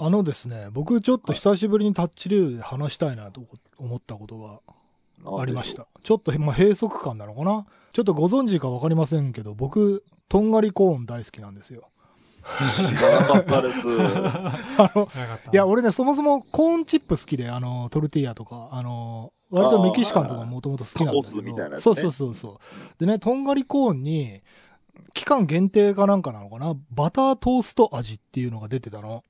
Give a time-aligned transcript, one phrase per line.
[0.00, 3.42] あのですね、僕ちょっと久しぶりにタッチレールで話したいなと
[3.78, 4.62] 思ったこと
[5.24, 5.74] がありまし。
[5.74, 5.88] た。
[6.04, 7.66] ちょっと、まあ、閉塞感なのかな？
[7.92, 11.88] ちょっとご存知かわかりませんけど、僕、とんがりコーン大好きなんですよ。
[12.44, 13.80] 長かったです。
[14.78, 15.08] あの、
[15.52, 22.58] いや、俺ね、そもそもコーンチップ好きで、あの、トルティーヤとか、あの、割とメキシカンとかもともと好きなんだけタコスみたいなど、やつねそうそうそうそう。
[23.00, 24.42] でね、とんがりコーンに、
[25.14, 26.76] 期間限定かなんかなのかな？
[26.90, 29.24] バタートースト味っていうのが出てたの。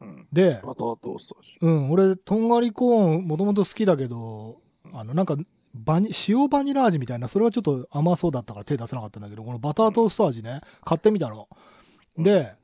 [0.00, 0.26] うん。
[0.32, 1.58] で、バタートースト味。
[1.60, 4.60] うん、俺、とんがりコーンもともと好きだけど、
[4.92, 5.36] あの、なんか、
[5.74, 11.48] バニ、塩バニラ味みたいな、それはちょっと甘そうだったから手出せなかったんだけど、このバタートースト味ね、買ってみたの。
[12.18, 12.54] で、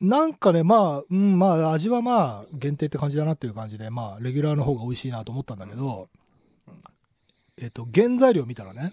[0.00, 6.08] なんかね、まあ、うん、まあ、味はまあ、限定って感じだなっていう感じで、まあ、レギュラーの方が美味しいなと思ったんだけど
[6.66, 6.74] うん、
[7.56, 8.92] えっと、原材料見たらね、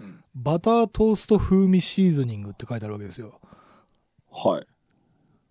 [0.00, 3.40] うんバタートースト風味シーズニングって書いてあるわけですよ。
[4.30, 4.66] はい。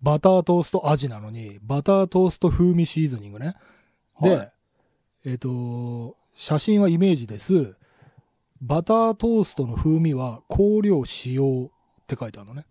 [0.02, 3.54] バタートースト味なのに、バタートースト風味シーズニングね。
[4.20, 4.52] で、はい
[5.24, 7.74] えっ、と、写真はイメージです。
[8.62, 12.64] バタートーストの風味は香料使用って書いてあるのね。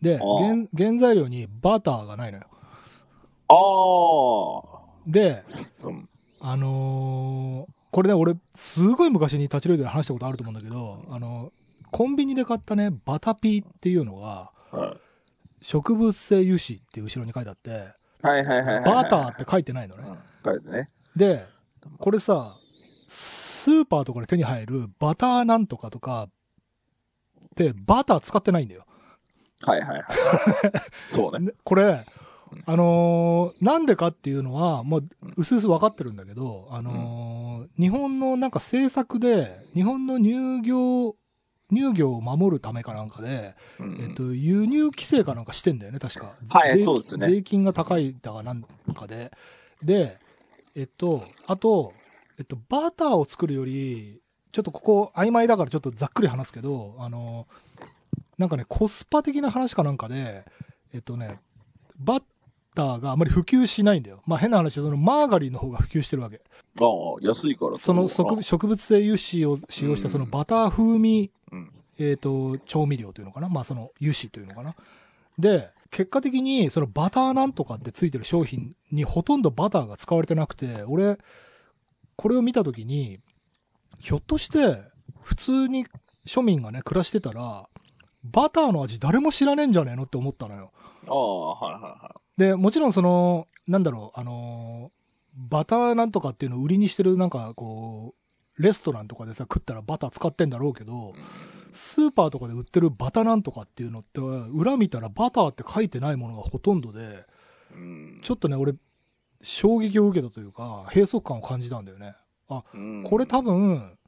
[0.00, 2.46] で、原原材料にバターがないのよ。
[3.48, 5.44] あで、
[5.82, 5.86] あ。
[5.86, 6.08] うん。
[6.40, 11.50] あのーこれね、俺、すごい昔に立ちレードで話したことあると思うんだけど、あの、
[11.90, 15.05] コンビニで買ったね、バタピーっていうのが、はい。
[15.66, 17.70] 植物性油脂って後ろに書いてあって、
[18.22, 18.84] はいはいはいはい。
[18.84, 20.04] バターって書いてないのね。
[20.06, 20.18] うん。
[20.44, 20.90] 書いてね。
[21.16, 21.44] で、
[21.98, 22.56] これさ、
[23.08, 26.28] スーパーとかで手に入るバターなんとかとかっ
[27.56, 28.86] てバター使ってないんだよ。
[29.62, 30.04] はいはいはい。
[31.10, 31.46] そうね。
[31.46, 32.06] ねこれ、
[32.64, 41.16] あのーなんでかっていうのは、もう、うすうす分かってるんだけど、あのー日本のなんか政策で、日本の乳業、
[41.72, 46.34] 乳業を守るためかなんかで、うんえっと、輸入規制かなんかしてんだよね、確か。
[46.48, 49.32] はい税そうですね税金が高いだかなんかで。
[49.82, 50.18] で、
[50.74, 51.92] えっと、あと、
[52.38, 54.20] えっと、バターを作るより、
[54.52, 57.46] ちょっとここ曖昧だからちょっとざっくり話すけど、あの、
[58.38, 60.44] なんかね、コスパ的な話かなんかで、
[60.92, 61.40] えっとね、
[61.98, 62.22] バ
[62.76, 64.22] ターがあまり普及しないんだよ。
[64.26, 66.36] まあ変な話で、そのマーガリンの方が普及してるわけ。
[66.36, 66.86] ああ、
[67.20, 71.72] 安いからそのそう植植物性油脂を使用したそのバター風味うん。
[71.98, 74.74] えっ、と、調味料というのかなまあその油脂というのかな
[75.38, 81.18] で、結果的にそのバターなんとかってついてる商品にほとんどバターが使われてなくて、俺、
[82.16, 83.18] これを見たときに、
[83.98, 84.82] ひょっとして
[85.22, 85.86] 普通に
[86.26, 87.68] 庶民がね、暮らしてたら、
[88.24, 90.72] バターの味誰も知らねえんじゃねえのって思ったのよ。
[91.06, 94.92] ああ、はいはいはで、もちろんその、なんだろう、あの
[95.34, 98.14] バターなんとかっていうのを売りにしてるなんかこ
[98.58, 101.14] う、レストランとかでさ、食ったらバター使ってんだろうけど、
[101.72, 107.26] スーパーとかで売ってるバタなんとかっていうのって、裏見たらバターって書いてないものがほとんどで、
[108.22, 108.74] ちょっとね、俺、
[109.42, 112.14] 衝撃を受けたというか、閉塞感を感じたんだよね。
[112.74, 113.98] うんこれ多分、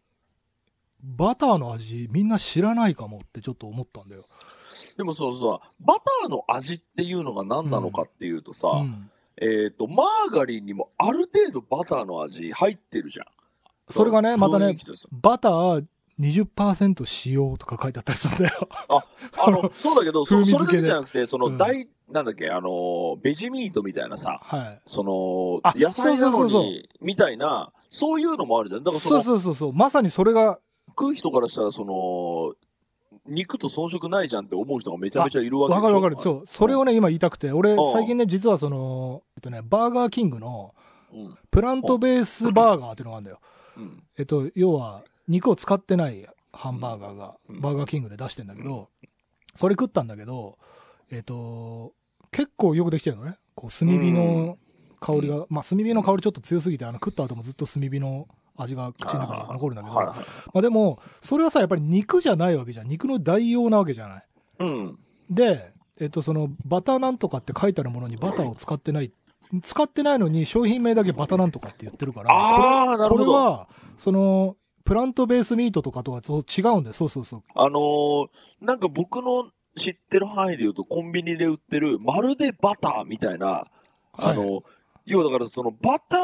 [1.02, 4.26] バターの味みんな知らないかもってちょっと思ったんだよ。
[4.98, 9.10] でもそうさ、バターの味っていうのが何なのかっていうとさ、うん。
[9.40, 13.26] えっ、と、マーガリンにもある程度バターの味入ってるじゃん。
[13.88, 14.76] それがね、またね
[15.12, 15.84] バター
[16.18, 18.68] 20%使用とか書いてあったりするんだよ。
[18.88, 24.80] あの、 そうだけど、そそれだ付けじゃなくて、その、うん大、なんだっけ、あの、ベジミートみたいなさ、はい。
[24.84, 28.82] そのあ、野菜なのに、みたいな、そういうのもあるじゃん。
[28.82, 29.72] だからそそうの、そうそうそう。
[29.72, 30.58] まさにそれが、
[30.88, 32.54] 食う人からしたら、その、
[33.28, 36.16] 肉と遜色ないじゃんって思う人がめちゃめちゃいるわけわかるわかる。
[36.18, 36.22] う。
[36.22, 36.42] そう。
[36.46, 40.74] それをね、今言いたくて、俺うん、最近ね、実はその、えっとね、バーガーキングの、
[41.12, 41.38] うん。
[41.50, 43.40] プラントベースバーガーっていうのがあるんだよ。
[43.76, 44.02] うん。
[44.18, 48.88] えっと、要は、肉を使ってないハンバーガーが、うんバーガーキングで出してんだけど、
[49.54, 50.58] それ食ったんだけど、
[51.10, 51.92] えっと、
[52.30, 53.36] 結構よくできてるのね。
[53.54, 54.58] こう、炭火の
[55.00, 60.16] 香りが、まあ、炭火の香りちょっと強すぎて、あの、食った後もずっと炭火の味が口の中に残るんだけど、はいはい。
[60.16, 60.22] ま
[60.56, 62.86] あでも、それはさ、やっぱり肉じゃないわけじゃん。
[62.88, 64.24] 肉の代用なわけじゃない。
[64.60, 64.98] うん。
[65.30, 69.12] で、えっと、その、バターなんとかって書いてあるものにバターを使ってない。
[69.62, 73.24] 使ってないのに商品名だけバターなんとかって言ってるから、ああ、なるこほど。
[73.24, 76.92] れは、その、プラントベースミートとかとはそう違うんだよ。
[76.94, 77.42] そうそうそう。
[77.54, 78.28] あのー
[78.60, 83.66] なんか僕の知ってる範囲で言うと、コンビニで売ってる、まるでバターみたいな、
[84.14, 84.62] あの、はい
[85.10, 86.20] 要はだからそのバター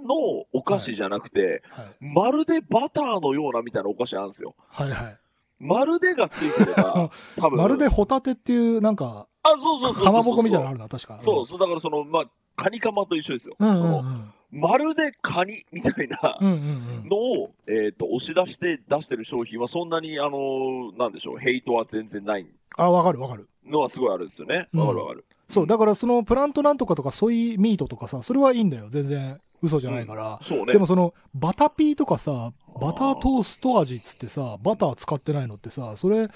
[0.00, 0.14] の
[0.52, 1.86] お菓子じゃなくて、はい。
[2.00, 4.54] まるでバターのようなみたいなお菓子あるんですよ。
[4.68, 5.18] はいはい。
[5.58, 7.56] まるでがついてれば、 多分。
[7.58, 10.04] まるでホタテっていう、なんか、あ、そうそうそう。
[10.04, 11.18] かまぼこみたいなのあるな、確か。
[11.20, 12.24] そう、そう、だからその、まあ、
[12.56, 13.56] カニカマと一緒ですよ。
[13.58, 14.32] うんうんうそのん。
[14.52, 17.08] まるでカニみたいなうんうんうん。
[17.08, 22.46] のを、えっ、と、押し出して出してる商品はそんなに、あのーなんでしょう、ヘイトは全然ない。
[22.76, 23.48] あ、わかるわかる。
[23.64, 24.68] のはすごいあるんですよね。
[24.72, 25.24] うんわかるわかる。
[25.48, 28.86] そう、だからそのプラントなんとかとかソイミートとかさ、それはいいんだよ。
[28.88, 30.38] 全然嘘じゃないから。
[30.42, 30.72] そうね。
[30.72, 36.28] でもその、バタピーとかさ、バタートースト味っつってさ、バター使ってないのってさ、それ、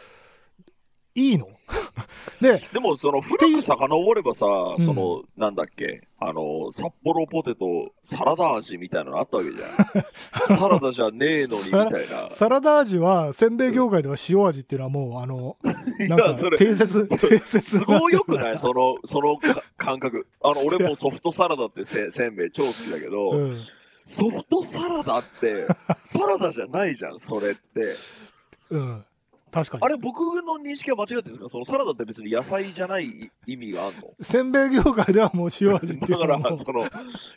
[1.14, 1.48] いいの？
[2.40, 4.46] で、でも、その、古く遡ればさ、
[4.78, 10.56] うんその、なんだっけ、あの、札幌ポテト、サラダ味みたいなのあったわけじゃん。
[10.56, 12.30] サラダじゃねえのに、みたいな。
[12.30, 15.56] サラダ味は、せんべい業界では塩味っていうのはもう、あの、
[16.08, 18.58] なんか定説、定説すごいよくない？
[18.58, 20.26] その、そのか感覚。
[20.42, 23.60] あの、俺もソフトサラダってせせんべい超好きだけど、うん。
[24.04, 25.66] ソフトサラダって、
[26.04, 27.94] サラダじゃないじゃん、それって。
[28.70, 29.04] うん。
[29.50, 29.84] 確かに。
[29.84, 31.48] あれ、僕の認識は間違ってるんですか？
[31.48, 34.14] そのサラダって別に野菜じゃない意味があるの？
[34.20, 36.88] せんべい業界ではもう塩味っていうだから、その、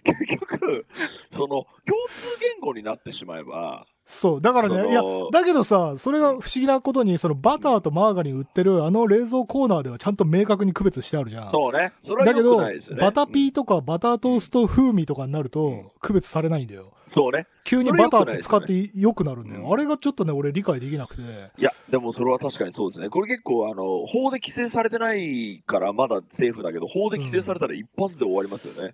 [0.03, 0.85] 結局、
[1.31, 1.67] その、共
[2.07, 4.41] 通言語になってしまえば、そう。
[4.41, 5.01] だからね、いや、
[5.31, 11.51] だけどさ、それが不思議なことに、そのバターとマーガリン売ってるあの冷蔵コーナーではちゃんと明確に区別してあるじゃん。
[11.51, 11.93] そうね。
[12.05, 13.01] それは良だけど、くないですよね。
[13.01, 16.93] バタピーとかバタートースト風味とかになると、区別されないんだよ。
[17.07, 17.47] そうね。
[17.63, 19.61] 急にバターって使って良くなるんだよ。
[19.61, 21.21] うんあれがちょっとね、俺理解できなくて。
[21.57, 23.09] いや、でもそれは確かにそうですね。
[23.09, 28.93] これ結構、あの、法で規制されてないからまだセーフだけど、法で規制されたら一発で終わりますよね。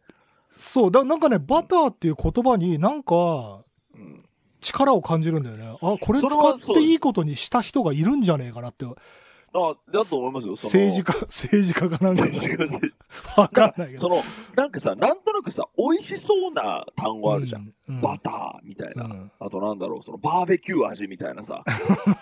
[0.51, 3.63] そう、だなんかね、バターっていう言葉になんか
[3.95, 4.25] うん。
[4.61, 5.77] 力を感じるんだよね。
[5.81, 8.85] あ、これ使っていいことにした人がいるんじゃねえかなって。
[9.53, 10.53] あ、だと思いますよ。
[10.53, 12.23] 政治家、 政治家かなんか
[13.35, 14.01] わかんないけど。
[14.01, 14.21] その、
[14.55, 17.61] なんかさ、なんとなくさ、美味しそうな単語あるじゃん。
[17.61, 17.95] うん。
[17.95, 19.05] うんバターみたいな。
[19.05, 21.63] うんあとなんだろう、そのバーベキュー味みたいなさ。
[21.65, 21.73] あ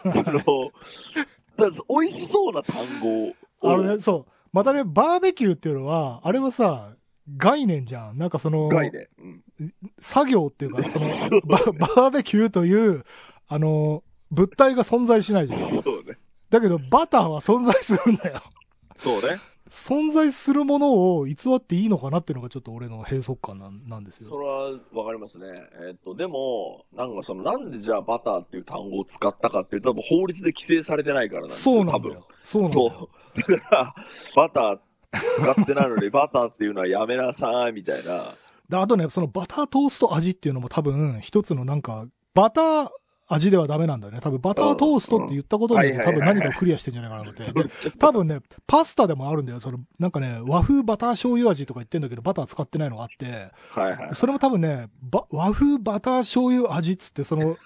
[0.06, 0.72] の、
[1.90, 3.34] 美味しそうな単語を。
[3.64, 4.32] あのね、そう。
[4.54, 6.94] またね、バーベキューっていうのは、あれはさ、
[7.36, 8.18] 概念じゃん。
[8.18, 9.08] なんかその、概念。
[9.20, 9.44] うん。
[10.00, 11.08] 作業っていうか、 その、
[11.46, 13.04] ババーベキューという、
[13.48, 15.60] あの、物体が存在しないじゃん。
[15.60, 16.18] そうね。
[16.50, 18.42] だけど、バターは存在するんだよ。
[18.96, 19.40] そうね。
[19.70, 24.30] 存在するものを偽っていいのかなっていうのがちょっと俺の閉塞感なんなんですよ。
[24.30, 25.46] それはわかりますね。
[25.88, 31.76] えっと、でも、なんかその、なんでじゃあバターっていう単語を使ったかっていうと、多分法律で規制されてないからなんですよ。
[31.76, 32.28] そうなんだよ。
[32.44, 33.10] そうなんだよ。
[33.36, 33.96] だから、
[34.36, 34.80] バター
[35.36, 38.36] 使ってないのに、バターっていうのはやめなさい、みたいな。
[38.70, 42.90] であとね、そのバタートースト味っていうのも多分一つのなんか、バター
[43.30, 44.20] 味ではダメなんだよね。
[44.22, 47.90] 多分バタートーストって言ったことによって多分何かをクリアしてんじゃないかなと思って。
[47.90, 49.60] で多分ね、パスタでもあるんだよ。
[49.60, 54.16] その、なんかね、和風バター醤油味とか言ってんだけど、バター使ってないのがあって、はいはい。
[54.16, 57.58] それも多分ね、ば和風バター醤油味っつって、その、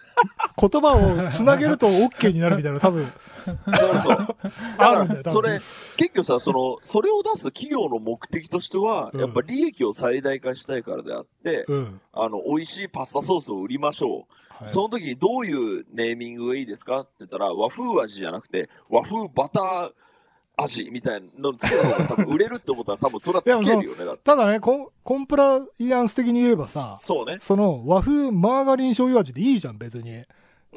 [0.59, 3.55] 言葉をつなげると OK になるみたいな多分、そう
[4.01, 4.37] そう。
[4.77, 5.33] あるんだよ、多分。
[5.33, 5.61] それ、
[5.97, 12.01] 結局さ、その、それを出す企業の目的としては、うんやっぱ利益を最大化したいからであって、うん。
[12.13, 14.50] あの、美味しいパスタソースを売りましょう。
[14.63, 17.01] はいその時にどういうネーミングがいいですか？
[17.01, 19.91] って言ったら、和風味じゃなくて、和風バター
[20.57, 24.23] 味みたいなのつけた方が多分売れるって思ったら多分それはつけるよね、だって。
[24.23, 27.37] ただねコン、コンプライアンス的に言えばさ、そうね。
[27.39, 30.11] その和風マーガリン醤油味でいいじゃん、別に。
[30.11, 30.25] うん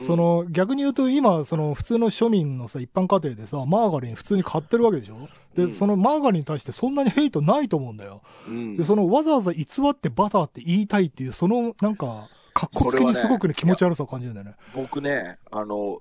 [0.03, 5.29] その、逆に言うと今、その普通の庶民のさ、一般家庭でさ、マーガリン普通に買ってるわけでしょ？
[5.55, 8.21] で、うんそのマーガリンに対してそんなにヘイトないと思うんだよ。
[8.49, 14.55] うんで、そのわざわざ偽ってバターって言いたいっていう、そのなんか、かっこつけにすごくね、ね気持ち悪さを感じるんだよね。
[14.75, 16.01] 僕ね、あの、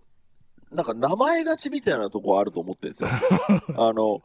[0.71, 3.09] なんか名前勝ちみたいなとこあると思ってるんですよ。
[3.75, 4.21] あの、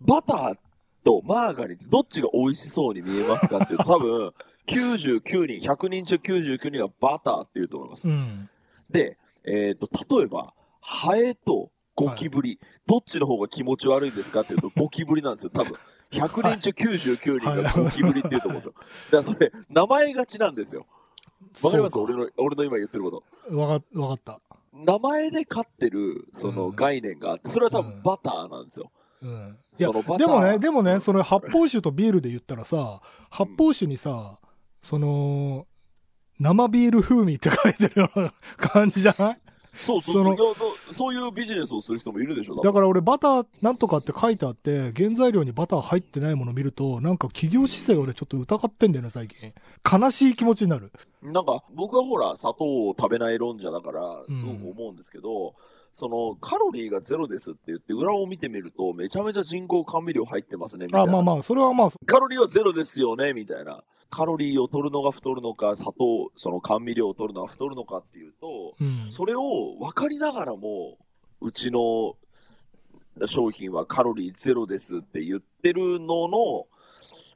[0.00, 0.58] バター
[1.04, 4.32] とマーガリンどっちが美味しそうに見えますかっていうと多分、
[4.68, 8.08] 99人、100人中99人がバターって言うと思います。
[8.08, 8.48] うん。
[8.90, 15.72] で、えっ、と、例えば、ハエとゴキブリ、どっちの方が気持ち悪いですかっていうと、ゴキブリなんですよ、多分。
[16.12, 18.74] 100人中99人がゴキブリって言うと思うんですよ。
[19.10, 20.86] だからそれ、名前勝ちなんですよ。
[21.62, 21.98] わかります？
[21.98, 23.56] 俺の、俺の今言ってること。
[23.56, 24.40] わか、わかった。
[24.72, 28.90] 名前で飼ってる、そのうん概念があって、それは多うん分バターなんですよ。
[29.22, 29.58] うん。
[29.78, 34.38] いやでもね、でもね、その発泡酒とビールで言ったらさ、発泡酒にさ、
[34.82, 35.66] その、
[36.40, 39.40] 生ビール風味って書いてるような感じじゃない？
[39.74, 40.94] そうそうそうそう。
[40.94, 49.52] そういうビジネスをする人もいるでしょ、だから俺バターなんとかって書いてあって、原材料にバター入ってないもの見ると、なんか企業姿勢を俺ちょっと疑ってんだよね、最近。
[49.90, 50.92] 悲しい気持ちになる。
[51.22, 55.54] なんか、僕はほら、砂糖を食べない論者だから、うんすごく思うんですけど、
[55.94, 61.10] その、カロリーがゼロですって言って、裏を見てみると、めちゃめちゃ人工甘味料入ってますね、みたいな。
[61.10, 63.84] あ、まあまあ、それはまあ、カロリーはゼロですよね、みたいな。
[64.12, 69.06] カロリーを取るのが太るのか、砂糖、その甘味料を取るのが太るのかっていうと、うん。
[69.10, 70.98] それを分かりながらも、
[71.40, 72.16] うちの
[73.26, 76.66] 商品はカロリーゼロですって言ってるのの、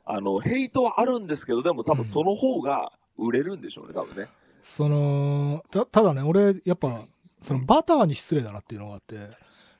[0.05, 4.29] あの、ヘイトはあるんですけど、でも多分その方が売れるんでしょうね、多分ね。
[4.61, 7.07] その、た、ただね、俺、やっぱ、
[7.41, 9.31] そのバターに失礼だなっていうのがあって、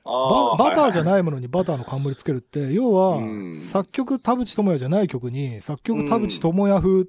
[0.07, 1.05] ババターじゃい。
[1.05, 7.07] ないものにバターの冠つけるって、要はうん、作曲田淵智也じゃない曲に、作曲田淵智也風、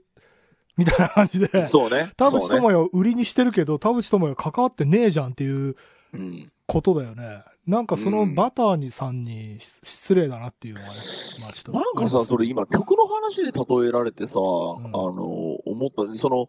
[0.77, 2.11] みたいな感じで、そうね。
[2.17, 5.75] 田淵智也を売りにしてるけど、田淵智也関わってねえじゃんっていう
[6.13, 6.51] うん。
[6.67, 7.43] ことだよね。
[7.65, 10.93] なんかそのうんバターにさんにし失礼だなっていうのがね、
[11.41, 11.71] まあちょっと。
[11.73, 14.41] なんかさ、それ今曲の話で例えられてさ、んあ
[14.91, 15.23] の、
[15.65, 16.47] 思った、その、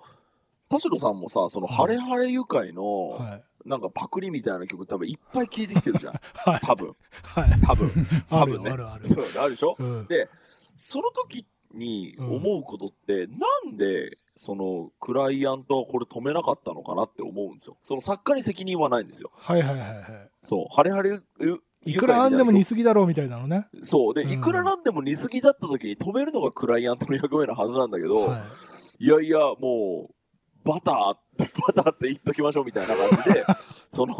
[0.69, 3.45] 田代さんもさ、その、うんハレハレ愉快の、はい。
[3.65, 6.15] なんかパクリみたいな曲多分いっぱい聴いてきてるじゃん。
[6.35, 6.61] はい。
[6.65, 6.95] 多分。
[7.23, 7.61] はい。
[7.67, 7.91] 多分。
[8.31, 9.09] あるよ、多分ねあるある。
[9.09, 9.77] そうあるでしょ？
[9.79, 10.07] うん。
[10.07, 10.29] で、
[10.77, 17.77] その時に思うことって、なんで、その、クライアントはこれ止めなかったのかなって思うんですよ。
[17.83, 19.31] その作家に責任はないんですよ。
[19.35, 20.31] はいはいはいはい。
[20.45, 21.23] そう、ハレハレ、う
[21.85, 23.69] いくらなんでも愉似すぎだろうみたいなのね。
[23.73, 24.15] 快そう。
[24.15, 28.38] で、うんいくらなんでも似すぎだった時に止めるのがクライアントの役目のはずなんだけど、は
[29.00, 29.05] い。
[29.05, 30.15] いやいや、もう、
[30.73, 30.95] バター、
[31.75, 33.45] バターって言っときましょうみたいな感じで、
[33.91, 34.15] その、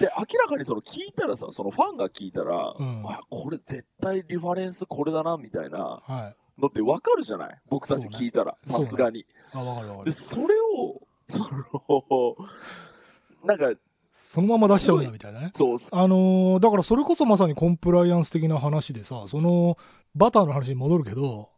[0.00, 6.60] で、明らかにその聞いたらさ、そのファンが聞いたら、うんあ、これ絶対リファレンスこれだな、みたいなはい。
[6.60, 7.60] のってわかるじゃない？
[7.68, 9.26] 僕たち聞いたら、さすがに。
[9.52, 10.12] あ、わかるわかで、る。
[10.14, 12.36] それを、その、
[13.44, 13.78] なんか、
[14.12, 15.50] そのまま出しちゃうんだみたいなね。
[15.54, 19.76] そう、あのーだからそれこそまさにコンプライアンス的な話でさ、その、
[20.14, 21.50] バターの話に戻るけど、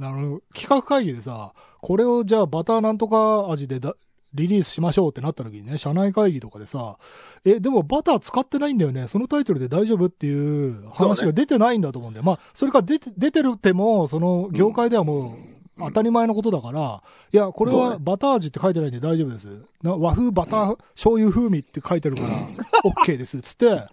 [0.00, 1.52] あの、企画会議でさ、
[1.84, 3.94] これをじゃあバターなんとか味でだ
[4.32, 6.96] リリースしましょうってなった時にね、社内会議とかでさ、
[7.44, 12.24] え、でもバター使ってないんだよね、そのタイトルで大丈夫っていう話が出てないんだと思うんだよ。
[12.24, 15.36] まあ、それから出て、出てるっても、その業界ではも
[15.76, 19.48] う、当たり前のことだから、いや、これはバター味って書いてないんで大丈夫です。
[19.82, 22.28] な和風バター醤油風味って書いてるから、
[22.82, 23.42] OK です。
[23.42, 23.86] つって、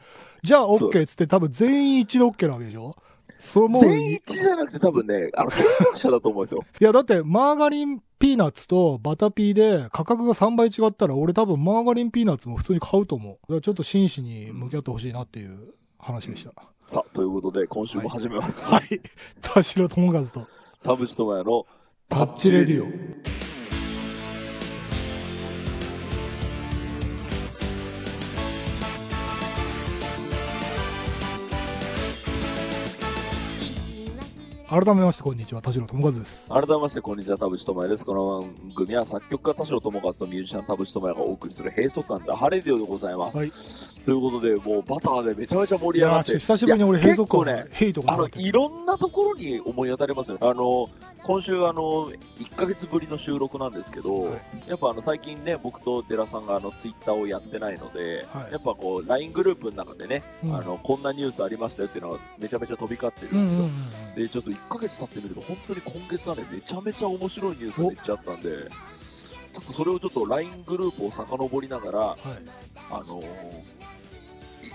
[0.44, 2.96] じゃあ OK つって多分全員一度 OK なわけでしょ
[3.42, 5.50] それもう、い全じゃなくて多分ね、あの、
[5.96, 6.64] 者だと思うんですよ。
[6.80, 13.34] やだってマーガリンピーナッツとバタピーで価格が3倍違ったら俺多分マーガリンピーナッツも普通に買うと思う。
[13.42, 16.52] だからちょっと真摯に向き合ってほしいなっていう話でした。
[16.88, 18.64] さあ、ということで、今週も始めます。
[18.64, 19.02] はい。
[19.42, 20.48] 田代智和と
[20.84, 21.66] 田淵智也の
[22.10, 23.41] タッチレディオ。
[34.72, 36.48] 改めましてこんにちは、田代智和です。
[36.48, 38.06] 改めまして、こんにちは、田淵智也です。
[38.06, 43.38] この番組は作曲家田代智和とミュージシャン田淵智也がお送りする閉塞感ダハレディオでございます。
[43.38, 43.52] はい。
[44.06, 46.40] ということで、もうバターでめちゃめちゃ盛り上がって。
[46.40, 50.38] 久しぶりに俺閉塞感ね、ヘイとかあの、いろんなところに思い当たりますよ。
[50.42, 50.90] あの、
[51.24, 63.64] 今週あの、1ヶ月ぶりの収録なんですけど、はいやっぱあの、最近ね、僕と寺さんがあの、ツイッターをやってないので、はいやっぱこう、LINE グループの中でね、うんあの、こんなニュースありましたよっていうのがめちゃめちゃ飛び交ってるうんうんんですよ。
[63.64, 68.50] うんで、ちょっと1ヶ月経ってみると、本当に今月はね、めちゃめちゃ面白いニュースがめっちゃあったんで、
[69.54, 72.18] ちょっとそれをちょっと LINE グループを遡りながら、はい。
[72.90, 73.26] あのーい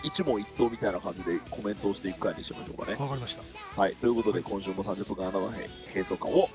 [0.03, 2.97] 一問一答みたいな感じでコメントをしていく回にしましょうかね。
[2.99, 3.81] わかりました。
[3.81, 3.97] はい。
[3.97, 6.49] ということで、今週も30分間あなたの閉塞感を、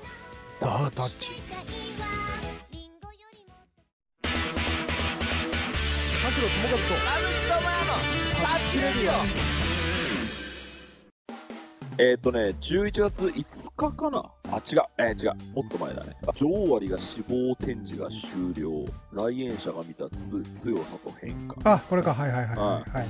[0.60, 1.30] ダータッチ。
[6.22, 6.84] 田代智和と
[8.42, 9.62] タッチレディ
[11.98, 13.44] えっ、とね、11月5
[13.76, 16.14] 日かなあ、違う、えー違う、もっと前だね。
[16.34, 18.84] 女王割が死亡展示が終了。
[19.12, 21.56] 来園者が見たつ強さと変化。
[21.64, 22.90] あ、これか、はいはいはいはい。
[22.90, 23.06] はい、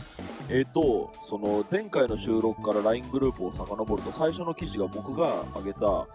[0.51, 6.07] えっ、と、その前回の収録から LINE グループを遡ると、最初の記事が僕が挙げた、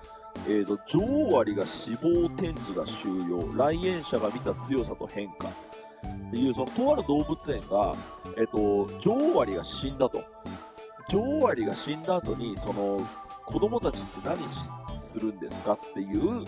[0.47, 3.49] えっ、と、女王割が死亡展示が終了。
[3.57, 5.49] 来園者が見た強さと変化。
[5.49, 7.95] っていう、その、とある動物園が、
[8.37, 10.23] えっ、と、女王割が死んだと。
[11.09, 12.99] 女王アリが死んだ後に、その、
[13.45, 14.69] 子供たちって何し
[15.19, 16.45] するんですかっていう、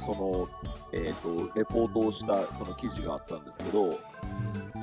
[0.00, 0.46] その、
[0.92, 3.92] えっ、と、レポートをした、その記事があったんですけど、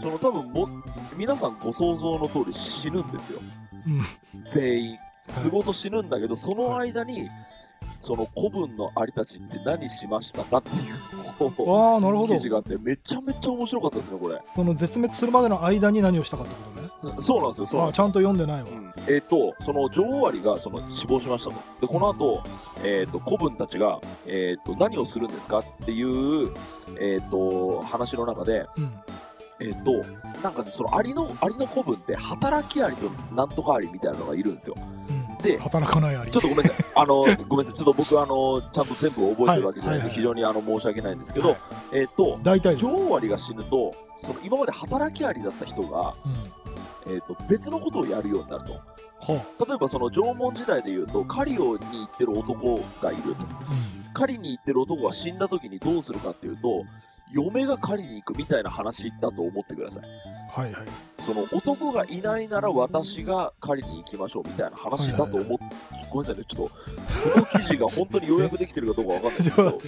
[0.01, 0.67] その多分も、
[1.15, 3.39] 皆さんご想像の通り死ぬんですよ。
[3.87, 4.05] うん。
[4.51, 4.97] 全員。
[5.41, 7.29] すごと死ぬんだけど、その間に、
[8.01, 12.43] その古文のアリたちって何しましたかっていう、こああ、なるほどう記。
[12.43, 14.41] 事があって、めちゃめちゃ面白かったですね、これ。
[14.45, 17.21] その絶滅するまでの間に何をしたかってことね。
[17.21, 18.67] そうなんですよ、そうああ、ちゃんと読んでないわ。
[18.69, 21.55] うんえっ、と、その女王アリがその死亡しましたと。
[21.79, 22.43] で、この後、
[22.83, 26.51] えっ、と、古文たちが、えっ、と、何をするんですかっていう、
[26.99, 28.91] えっ、と、話の中で、うん。
[29.59, 29.91] えっ、と、
[30.43, 34.75] なんかね、そのアリの、アリの古文って、働きアリとなんとかアリみたいなのがいるんですよ。
[35.09, 35.16] うん。
[35.41, 36.31] で働かないあり。
[36.31, 36.85] ちょっとごめんなさい。
[36.95, 37.73] あの、ごめんなさい。
[37.73, 41.57] ちょっと僕、あの、ちゃんと全部覚えてるわけじゃないんで、非常にあの、申し訳ないんですけど、はい
[41.93, 42.75] えっ、と、大体。
[42.75, 46.13] 女王アリが死ぬと、その今まで働きアリだった人が、
[47.07, 47.13] うん。
[47.13, 48.73] えっ、と、別のことをやるようになると。
[49.19, 53.43] は例えばその縄文時代で言うと、狩りをに行ってる男がいると。
[53.43, 54.13] あ。
[54.13, 56.83] 狩りに行ってる男が死んだ時にどうするかっていうと、
[57.33, 60.03] 嫁が借りに行くみたいな話だと思ってください。
[60.59, 60.83] はいはい。
[61.19, 65.65] その男がいないなら私が借りに行きましょうみたいな話だと思って、
[66.09, 66.73] ごめんなさいね、ちょっと、
[67.33, 69.79] この記事が本当に要約できてるかどうかわかんないですけど、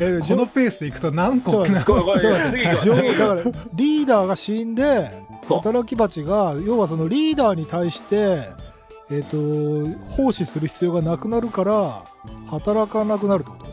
[0.00, 2.82] えこのペースでいくと何個なごめんごめんちょっと次だか
[3.36, 3.42] ら、
[3.74, 5.10] リーダーが死んで、
[5.46, 8.48] そう働き蜂が、要はそのリーダーに対して、
[9.10, 9.36] えっ、と、
[10.10, 12.02] 奉仕する必要がなくなるから、
[12.48, 13.67] 働かなくなるってこと？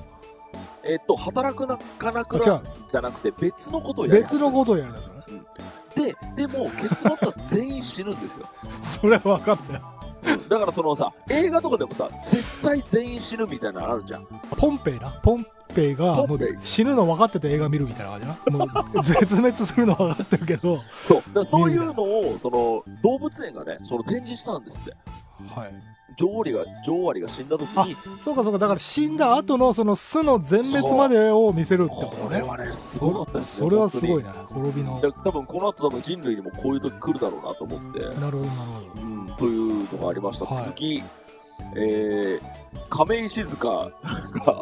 [0.86, 2.62] えっと、働くなかなくな
[2.92, 4.22] じゃなくて別のことをやる。
[4.22, 6.15] 別のことをやるんだからね。
[6.36, 8.46] で、でも結末は全員死ぬんですよ。
[8.82, 9.82] それは分かったよ。
[10.50, 14.25] だからそのさ、映画とかでもさ、絶対全員死ぬみたいなのあるじゃん。
[14.58, 15.12] ポンペイな。
[15.24, 18.65] ポンペイが、もう死ぬの分かってて映画見るみたいな感じな。
[18.65, 21.34] もう、絶滅するの分かってるけど、そう。
[21.34, 25.60] だそういうのを、その、動物園がね、その展示したんですって。
[25.60, 25.95] はい。
[26.17, 32.41] 女王アリが、女王アリが死んだ時に、そうかそうか、だから死んだ後のその巣の全滅までを見せるってことね。
[32.41, 33.69] これはね、すごかったですよ。
[33.69, 34.29] それはすごいね。
[34.29, 34.35] ね。
[34.50, 35.00] 滅びの。
[35.01, 39.01] だ多分この後多分人類にもこういう時来るだろうなと思って、なるほど、なるほど。
[39.01, 40.45] うん、というのがありました。
[40.45, 41.03] はい次、
[41.75, 42.41] えー、
[42.89, 43.91] 亀井静香が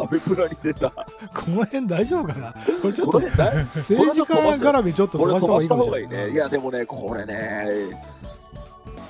[0.01, 0.89] アベプラに出た。
[0.89, 1.03] こ
[1.49, 2.53] の辺大丈夫かな？
[2.81, 6.33] これちょっこと政治家絡みちょっと飛ばした方方がいいかもしれないがいいね。
[6.33, 7.67] いや、でもね、これね、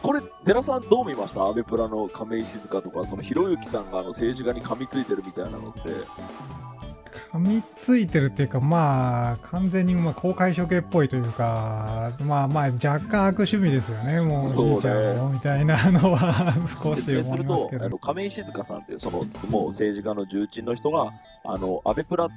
[0.04, 1.44] これ、寺さんどう見ました？
[1.44, 5.80] アベプラの亀井静香とか、そのひろゆきさんがあの政治家に噛みついてるみたいなのって、
[7.32, 14.80] 噛みついてるっていうか、まあ、完全にまあ公開処刑っぽいというか、まあまあ、若干悪趣味ですよね、もう、そうね。
[15.32, 17.86] みたいなのは少し思いますけ、ど。
[17.86, 21.12] あの亀井静香さんっていう、その、もう政治家の重鎮の人が、
[21.46, 22.28] あの、アベプラ、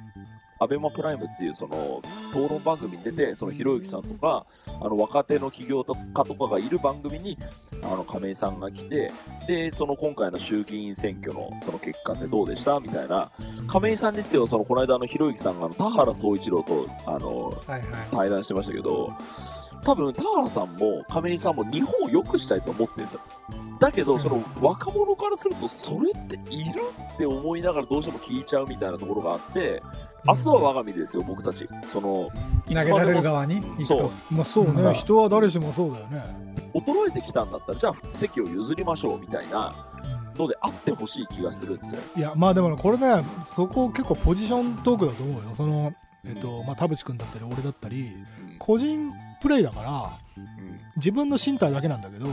[0.59, 4.45] アベマプライムっていうその討論番組に出て、そのひろゆきさんとか、
[4.81, 7.37] あの若手の起業家とかがいる番組に、
[7.83, 9.11] あの亀井さんが来て、
[9.47, 12.79] で、その今回の衆議院選挙のその結果ってどうでした？
[12.79, 13.31] みたいな、
[13.67, 17.81] 亀井さんにしては、そのこの間あのひろゆきさんがあの田原総一郎と、あの、はいはい。
[18.11, 19.11] 対談してましたけど、
[19.83, 23.21] 多分田原さんも亀井さんも日本を良くしたいと思ってるんですよ。
[23.79, 26.81] だけど、その若者からすると、それっている
[27.13, 29.81] って思いながらどうしても聞いちゃうみたいなところがあって、
[30.27, 31.69] 明日は我が身ですよ、僕たち。
[31.93, 32.29] その、
[32.67, 33.61] 投げられる側に？
[33.85, 34.11] そうと。
[34.31, 36.23] まあそううんね、人は誰しもそうだよね。
[36.73, 39.71] 衰えてきたんだったら、じゃあ席を譲りましょうみたいな
[40.37, 41.99] のであってほしい気がするんですよ。
[42.17, 43.23] いや、まあでもね、これね、
[43.55, 45.41] そこ結構ポジショントークだと思うよ。
[45.55, 45.93] その、
[46.25, 48.11] えっと、まあ田淵君だったり俺だったり、
[48.59, 50.09] 個人プレイだから、
[50.97, 52.27] 自分の身体だけなんだけど、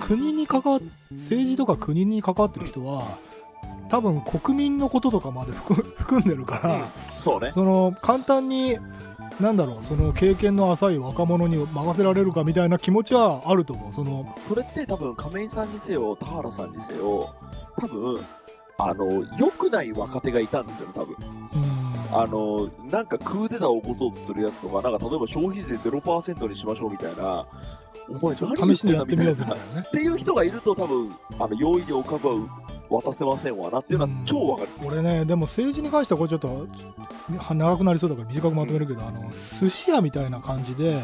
[0.00, 0.80] 国に関わっ、
[1.12, 3.18] 政治とか国に関わってる人は、
[3.88, 6.88] 多分国民のこととかまで含 含んでるから、
[7.22, 7.52] そうね。
[7.54, 8.78] その簡単に、
[9.40, 13.92] なんだろう、その経験の浅い若者に任せられるかみたいな気持ちはあると思う。
[13.92, 17.34] その、それって多分亀井さんにせよ、田原さんにせよ、
[17.76, 18.20] 多分、
[18.78, 19.06] あの、
[19.38, 21.16] 良くない若手がいたんですよね、多分。
[21.54, 21.83] うん。
[22.14, 27.46] あの、なんかクーデターを起こそうとするやつとか、なんか例えば消費税0%にしましょうみたいな、
[28.08, 29.86] お前試してにやってみようぜみたいなね。
[29.86, 32.36] っていう人がいると多分、あの、容易にお株は
[32.88, 34.68] 渡せませんわなっていうのは超わかる。
[34.84, 36.66] 俺ね、でも政治に関してはこれちょっと
[37.38, 40.98] は長くなりそうだから短くまとめるけど、あの寿司屋みたいな感じで、え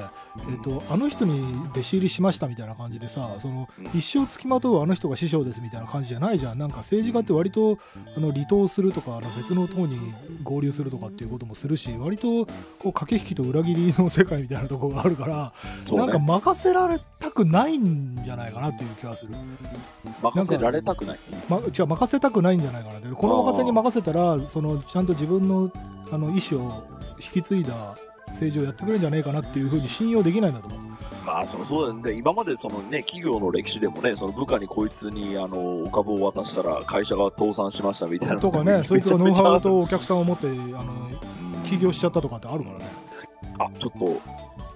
[0.55, 1.41] っとあの人に
[1.71, 7.79] 弟子入りしましたみたいな感じでさそのうん一生付きまとうあの人が師匠ですみたいな感じじゃないじゃんなんか政治家って割と
[8.17, 12.47] あの離党するとかあの別の党に合流するとかっていうこともするし割と
[12.79, 15.53] こう駆け引きと裏切りの世界みたいなところがあるから、
[15.89, 16.25] そうなんかね。
[16.27, 19.33] 任せられたくないんじゃないかなっていう気がする。
[20.23, 21.19] 任せられたくない。
[21.49, 25.71] ま、違う任せたくないんじゃないかなこの若手に任せたらそのちゃんと自分の
[26.13, 26.87] あの意思を
[27.19, 27.95] 引き継いだ
[28.29, 30.81] 政治をやってくれるんじゃないかなっていうふうに信用できないんだと思う
[31.27, 32.13] まあ、そのそうだよね。
[32.19, 38.41] 今までそのね、企業の歴史でもね、その部下にこいつに、あの、お株を渡したら会社が倒産しましたみたいな。
[38.41, 42.85] とかね そいつがノウハウとお客さんを持ってあのうん起業しちゃったとかってあるからね
[43.59, 44.21] あ、ちょっと、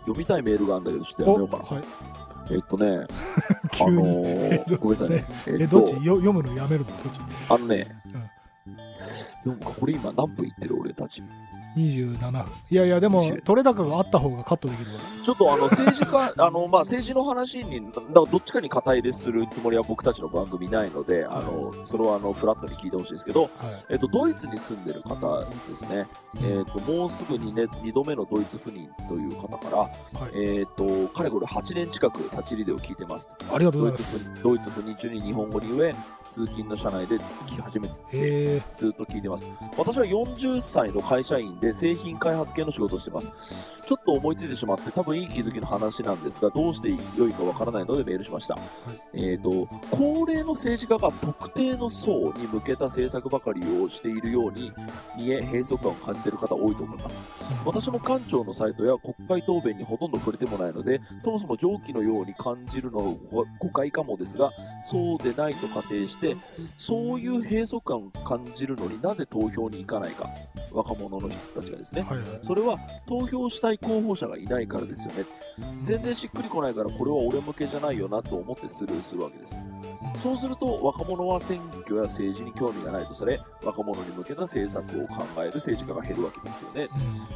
[0.01, 1.65] 読みたいメールがあるんだけど、ちょっとやめようかな。
[1.65, 1.85] はい、
[2.51, 3.07] えっとね、
[3.73, 5.25] 急あのに、ー、ごめんなさいね。
[5.47, 6.05] ええっとどっち？
[6.05, 6.87] よ読むのやめるの？
[6.87, 7.21] どっち？
[7.49, 7.87] あのね、
[9.45, 11.23] 読むか、これ今何分いってる俺たち。
[11.77, 12.45] 27分。
[12.71, 23.85] いやいやでも取れ高があった方がカットできるかちょっとあの、政治家、 あの、まあ、政治の話に、だどっちかに肩入れするつもりは僕たちの番組ないので、あの、それはあの、フラットに聞いてほしいですけど、ら、はい。
[23.91, 26.07] えっと、ドイツに住んでる方ですね。
[26.43, 30.33] えっと、もうすぐにね、2度目のドイツ赴任という方から、はい。
[30.35, 33.27] えっと、かれこれ8年近く立ち入りでを聞いてます。
[33.51, 34.43] ありがとうごドイざいます。
[34.43, 39.51] ドイツ赴任中に日本語に言え、通勤の車内で聞き始めて、えずっと聞いてます。
[39.79, 43.33] 私は40歳の会社員で製品開発系の仕事をしてます。
[43.87, 48.57] ちょっと思いついてしまって、多分いい気づきの話なんですが、どうして良いかわからないのでメールしました。
[49.13, 54.73] えっ、と、高齢の政治家が特定の層に向けた政策ばかりをしているように
[55.19, 57.45] 見え、閉塞感を感じている方多いと思います。
[57.65, 64.51] 私も官庁のサイトや国会答弁にほとんど触れてもないので、そもそも上記のように感じるのは誤誤解かもですが、
[64.91, 66.37] そうでないと仮定して、
[66.79, 70.27] そういう閉塞感を感じるのになぜ投票に行かないか、
[70.73, 72.03] 若者の人たちがですね。
[72.03, 72.27] はいはい。
[72.47, 75.25] それは投票したい候補者がいないからですよね。
[75.85, 79.55] 全然しっくりこないからこれは俺向けじゃないよなと思ってスルーするわけです。
[80.23, 86.89] そうすると若者は選挙や政治に興味がないとされ、若者に向けた政策を考える政治家が減るわけですよね。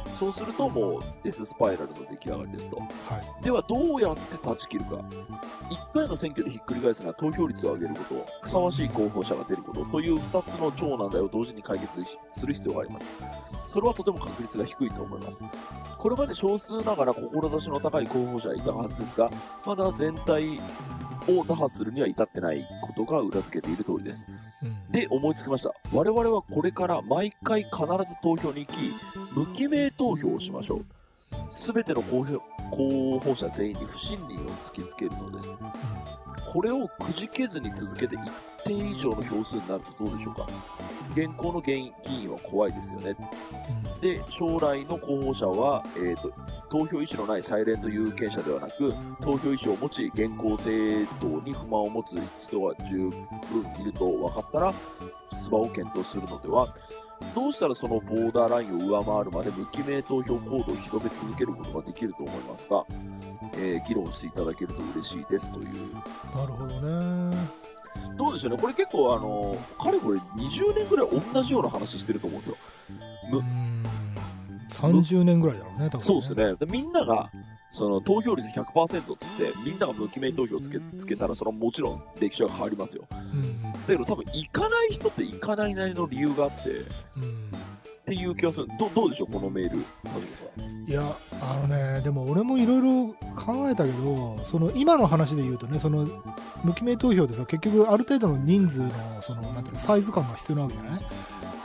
[0.03, 2.77] うんそうするともうデススパイラルの出来上がりですと。
[2.77, 2.85] は
[3.39, 3.43] い。
[3.43, 4.95] ではどうやって断ち切るか。
[5.69, 12.03] 1回の選挙でひっくり返すのは投票率を上げること、ふさわしい候補者が出ることという2つの長難題を同時に解決
[12.33, 13.05] する必要があります。
[13.71, 15.43] それはとても確率が低いと思います。
[15.97, 19.29] これまで少数ながら志の高い候補者がいたはずですが、
[19.65, 20.59] まだ全体
[21.27, 24.25] を打破するには至ってないことが裏付けている通りです。
[24.63, 25.73] うんで、思いつきました。
[25.93, 27.75] 我々はこれから毎回必
[28.07, 28.91] ず投票に行き、
[29.35, 30.85] 無記名投票をしましょう。
[31.53, 32.23] すべての候
[33.19, 35.49] 補者全員に不信任を突きつけるのです。
[36.51, 40.47] これをくじけずに続けて一定以上の票数になるとどうでしょうか？
[41.15, 43.15] 現行の議員議員は怖いですよね。
[44.01, 46.33] で、将来の候補者は、えーと、
[46.69, 52.15] 投票意思のないサイレント有権者ではなく、投票意思を持ち、現行制度に不満を持つ
[52.47, 53.09] 人は十分
[53.81, 54.73] いると分かったら、
[55.43, 56.67] 出馬を検討するのでは、
[57.35, 62.85] どうしたらそのボーダーラインを上回るまで無記名投票行動を広め続けることができると思いますが、
[63.55, 65.93] えー議論していただけると嬉しいですという。
[66.35, 67.37] なるほどね。
[68.17, 72.57] どうでしょうね、これ結構、あの、かれこれ20年ぐらい同じような話してると思うんですよ。
[73.31, 73.83] むうん。
[74.69, 76.55] 30年ぐらいだろうね、多分、そうですね。
[76.55, 77.29] でみんなが、
[77.79, 83.07] その投票率100%っつって、みんなが無記名投票つけつけたら、それはもちろん歴史は変わりますよ。
[83.09, 83.73] だうん。
[83.87, 87.49] けど多分行かない人って行かないなりの理由があって、っうん。
[88.09, 88.67] ていう気がする。
[88.79, 89.77] どどうでしょう、このメール。
[90.87, 91.03] いや、
[91.41, 96.05] あのね、でも俺もいろいろ考えたけど、その今の話で言うとね、その
[96.63, 101.05] 無記名投票でさ、結局ある程度の人数の、その、なんていうの、サイズ感が必要なわけじゃない？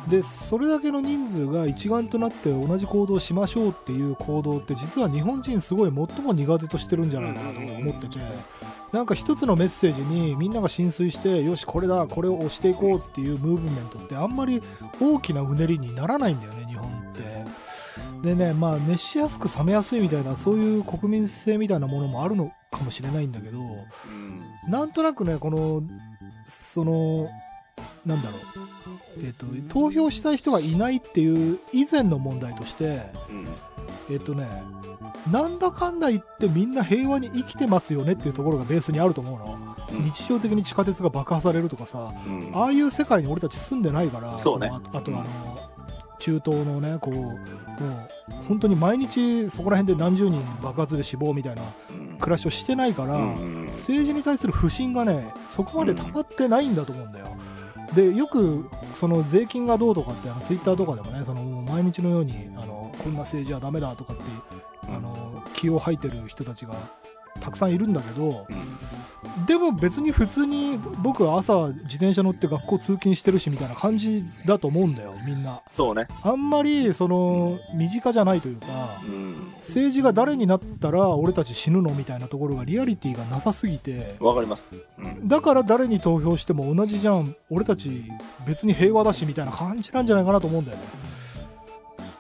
[0.09, 8.19] で、それだけの人数が一丸となって同じ行動をしましょうっていう行動って、実は日本人すごい最も苦手としてるんじゃないかなと思ってて、
[8.95, 14.61] なんか一つのメッセージにみんなが浸水して、よし、これだ、これを押していこうっていうムーブメントってあんまり
[15.01, 17.45] 大きなうねりにならないんだよね、日本って。
[18.23, 23.63] でね、まあ、熱しやすく冷めやすいみたいな、そういう国民性みたいなものもあるのかもしれないんだけど、う
[24.69, 24.71] ん。
[24.71, 25.83] なんとなくね、この、
[26.47, 27.29] その、
[28.07, 28.41] なんだろう、
[29.25, 33.49] えっ、と、投票したい人がいないっていう以前の問題として、うん。
[34.11, 34.47] えっ、とね、
[35.31, 39.77] なんだかんだ言ってみんな平和に生きてますよねっていうところがベースにあると思うの。
[39.93, 40.05] うん。
[40.05, 42.51] 日常的に地下鉄が爆破されるとかさ、うん。
[42.55, 44.69] ああいう世界に俺たち住んでないから、ね。
[44.69, 45.25] のああとあの、
[46.19, 47.39] 中東のね、こう、もう、
[48.49, 52.19] 本当に毎日そこら辺で何十人爆発で死亡みたいなうん。
[52.19, 53.67] 暮らしをしてないから、うん。
[53.73, 57.27] 政治に対する不信がね、そこまで溜まってないんだと思うんだよ。
[57.95, 64.23] で、よく、その税金がどうとかって、あのツイッターとかでもね、その毎日のように、あの、こんな政治はだめだとかって、
[64.89, 66.75] あの、気を吐いてる人たちが
[67.45, 68.85] たくさんいるんだけど、うん
[69.47, 75.61] でも別に普通に僕は朝自転車乗って学校通勤してるしみたいな感じだと思うんだよ、みんな。
[75.67, 76.07] そうね。
[76.23, 78.67] あんまり、その、身近じゃないというか、
[79.05, 79.53] うん。
[79.57, 84.69] 政治が誰になったら俺たち死ぬのみたいなところがリアリティがなさすぎて、わかります。
[84.99, 85.27] うん。
[85.27, 88.05] だから誰に投票しても同じじゃん、俺たち
[88.47, 91.14] 別に平和だしみたいな感じなんじゃないかなと思うんだよね。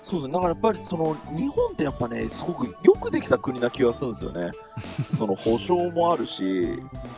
[0.05, 0.35] そうですね。
[0.35, 4.51] だからやっぱり、その、日本ってやっぱね、すごくよくできた国な気がするんですよね。
[5.17, 6.75] その、保障もあるし、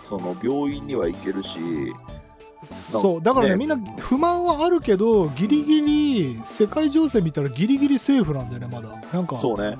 [0.08, 1.58] その、病院には行けるし、
[2.64, 8.88] そう、だからね、ねみんな不満はあるけど、ギリギリ、世界情勢見たらギリギリセーフなんだよね、まだ。
[9.12, 9.78] なんか、そうね。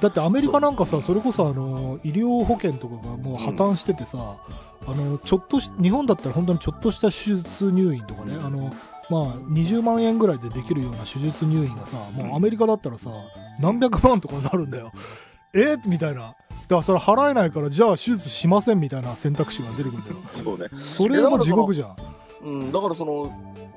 [0.00, 4.36] だってアメリカなんかさ、それこそあの医療保険とかがもう破綻しててさ、
[4.86, 8.70] あのちょっとし日本だったら本当にちょっとした手術入院とかね、あの
[9.10, 13.10] まあ、20万円ぐらいでできるような手術入院がさ、もうアメリカだったらさ、
[13.60, 14.92] 何百万とかになるんだよ。
[15.54, 15.76] え？
[15.86, 16.20] みたいな。
[16.20, 20.16] だからそれ払えないから、じゃあ手術しませんみたいな選択肢が出てくるんだよ。
[20.26, 20.68] そうね。
[20.78, 21.96] それも地獄じゃん。
[22.44, 23.26] うん、だからその、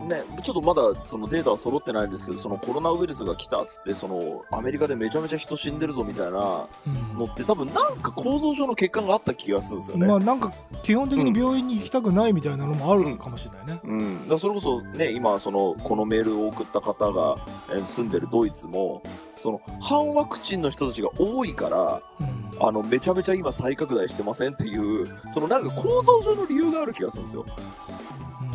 [0.08, 10.08] ね、ちょっとまだそのデータは揃ってないんですけど、そのコロナウイルスが来たっつって、そのアメリカでめちゃめちゃ人死んでるぞみたいなうんのって、多分なんか構造上の欠陥があった気がするんですよね。
[10.08, 10.51] まあなんか
[10.84, 13.80] 基本的に病院に行きたくないみたいなのもあるかもしれないね。
[13.84, 17.38] うん、だからそれこそね、今その、このメールを送った方が、
[17.71, 19.01] えー住んでるドイツも、
[19.36, 27.45] そその、反ワクチンの人たちが多いから、うんあの、めちゃめちゃ今再拡大してませんっていう、そのなんか構造上の理由がある気がするんですよ。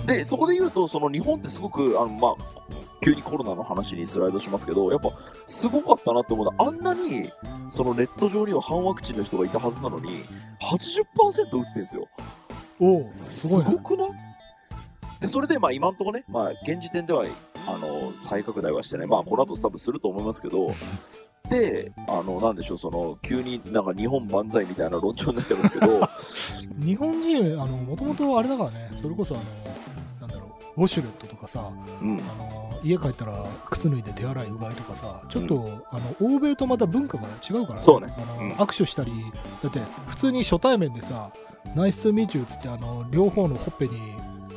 [0.02, 2.34] うんで、そこで言うと、その日本ってすごく、あの、まあ、
[3.04, 5.10] 急にコロナの話にスライドしますけど、やっぱ、
[5.46, 7.24] すごかったなって思うのは、あんなに、
[7.70, 10.10] そのネット上には反ワクチンの人がいたはずなのに、
[10.60, 12.08] 80%打ってんですよ。
[12.80, 13.76] おうすごいね。
[13.84, 14.10] くない？
[15.20, 17.24] で、それで、まあ今んとこね、まあ現時点では、
[17.68, 19.06] あの、再拡大はしてない。
[19.06, 20.74] まあこの後多分すると思いますけど、
[21.48, 26.08] で、あの、なんでしょう、その、急になんか日本万歳みたいな論調になってるんですけど、
[26.80, 29.44] 日本人、あの、もともとあれだからね、それこそあの、
[30.76, 32.18] ウォシュレットとかさ、うん。
[32.18, 39.12] あの、家帰ったら靴脱いで手洗いうがいとかさ、ちょっと、あの、欧米とまた文化が違うからそうねうん握手したり、
[39.62, 41.30] だって、普通に初対面でさ、
[41.76, 43.98] ナイストゥミーチューつって、あの、両方のほっぺに、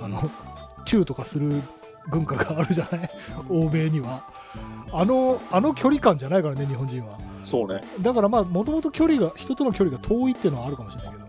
[0.01, 0.29] あの、
[0.85, 1.61] チューとかする
[2.09, 3.09] 文化があるじゃない？
[3.49, 4.23] 欧米には。
[4.91, 7.17] あの、あの距離感じゃないからね、日本人は。
[7.43, 7.83] そうね。
[8.01, 11.25] だからまあ、もともと距離が、人との距離が遠いっていうのはあるかもしれないけど。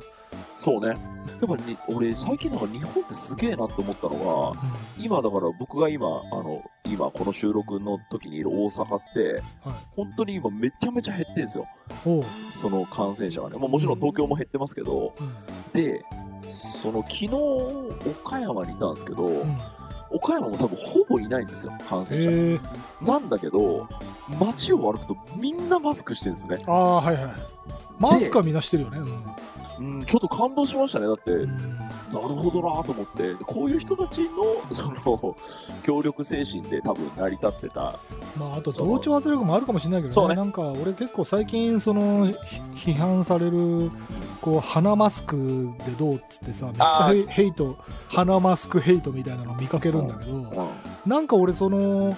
[0.63, 0.95] そうね。
[1.41, 4.61] やっぱに、俺、最近なんか日本ってすげえなって思ったのが、
[4.99, 9.43] 今だから僕が今、あの、今この収録の時にいる大阪って、はい
[9.97, 11.67] 本当に今めちゃめちゃ減ってんですよ。
[12.53, 13.59] その感染者がね。
[13.59, 16.05] まあもちろん東京も減ってますけど、うんで、
[16.83, 17.29] その昨日、
[18.09, 19.57] 岡山にいたんですけど、うん
[20.11, 22.31] 岡山も多分ほぼいないんですよ、感染者。
[22.31, 22.61] え
[23.03, 23.89] えなんだけど、
[24.41, 26.59] 街を歩くとみんなマスクしてるんですね。
[26.67, 27.25] ああ、はいはい。
[27.99, 28.99] マスクはみんなしてるよね。
[28.99, 29.07] うん、
[30.07, 31.07] ちょっと感動しましたね。
[31.07, 31.57] だって、うん。
[32.13, 35.37] なるほどなと思って、こういう人たちの、その、
[35.83, 37.95] 協力精神で多分成り立ってた。
[38.39, 42.27] まあ、あと同調圧力もあるかもしれないけどね、ねなんか俺結構最近、その
[42.75, 43.91] ひ批判される
[44.41, 47.77] こう鼻マスクでどうっつってさ、めっちゃあヘイト、
[48.09, 50.51] 鼻マスクヘイトみたいなの見かけるんだけど、うん。
[51.07, 52.17] なんか俺、その、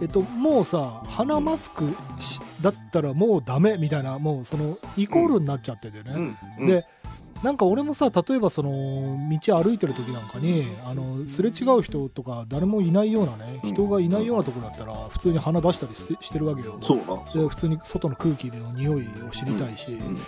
[0.00, 6.36] えっと、もうさ、鼻マスクしだったらもうダメみたいな、もうそのイコールになっちゃっててね。
[6.58, 6.66] うん。
[6.66, 6.86] で、
[7.42, 8.70] なんか俺もさ、例えばその
[9.30, 16.78] 道歩いてる時なんかに、あのすれ違う人とか、誰もいないようなね、うん人がいないようなところだったら、普通に鼻出したりしてるわけよ。
[16.82, 17.24] そうな。
[17.32, 20.18] で普通に外の空気の匂いを知りたいし、うん。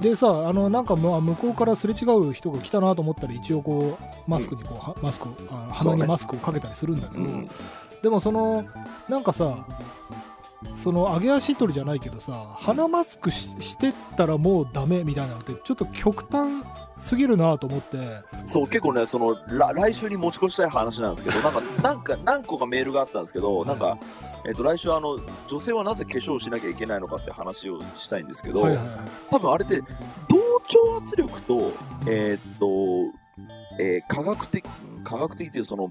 [0.00, 7.48] でさあのなんかまあ向こうからすれ違う人が来たなと思ったら一応こうマスクにこう、はマスクをあ鼻にマスクをかけたりするんだけど、うん。
[8.02, 8.66] でもその
[9.08, 9.66] なんかさ
[10.74, 16.64] その上げ足取りじゃないけどさ鼻マスクししてったらもうダメみたいなのってちょっと極端
[16.98, 17.98] すぎるなと思って。
[18.46, 23.96] そう、結構ね、その、ら来週に持ち越したい話なんですけど、なんか、なんか、何個かメールがあったんですけど、なんか、
[24.46, 25.18] えっと、来週あの、
[25.48, 28.98] 女性はなぜ化粧をしなきゃいけないのかって話をしたいんですけど、はいはいはい。
[29.30, 29.80] 多分あれって、
[30.28, 31.72] 同調圧力と、
[32.06, 33.16] えーっと、
[33.80, 34.64] えー科学的、
[35.04, 35.88] 科学的っていうその、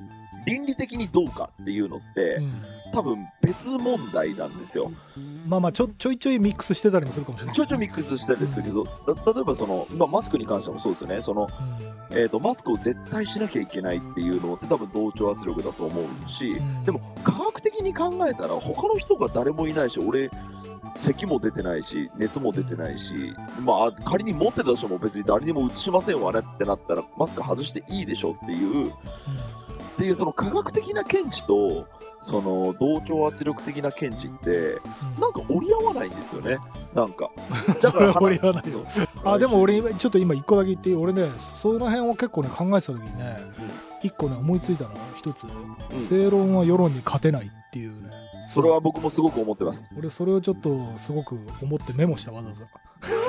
[0.48, 2.54] 倫理的にどうかっていうのって、うん。
[2.94, 4.90] 多分別問題なんですよ。
[5.46, 7.56] まあまあちょちょいちょいミックスしてたりもするかもしれない。
[7.56, 11.18] ちょいちょいミックスしてですけど、た例えばその、まあ、マスクに関してもそうですよね。
[11.22, 11.48] その、
[12.12, 16.84] えーっと、マスクを絶対しなきゃいけないっていうのって多分同調圧力だと思うし、うん。
[16.86, 20.30] でも科学的に考えたら他の人が誰もいないし、俺、
[20.96, 23.14] 咳も出てないし、熱も出てないし、
[23.64, 28.92] まあ仮に持ってた人も別に誰にも移しませんわねってなったら、マスク外していいでしょっていう、
[29.98, 31.88] っていうその科学的な見地と、
[32.22, 34.82] その同調圧力的な見地って、うん
[35.20, 36.60] なんか折り合わないんですよね。
[36.94, 37.32] なんか。
[37.82, 38.86] それは折り合わないそう
[39.24, 43.38] あでも俺ちょっと今一個だけ言っていい俺ねその辺を結構ね考えてた時にね
[44.04, 45.48] 一個ね思いついたのが一つ、
[46.08, 48.12] 正論は世論に勝てないっていうね
[48.48, 49.90] それは僕もすごく思ってます。
[49.98, 52.66] 俺それをちょっとすごく思ってメモしたわざわざ